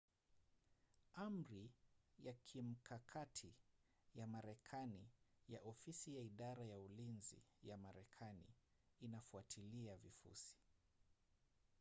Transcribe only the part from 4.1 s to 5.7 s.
ya marekani ya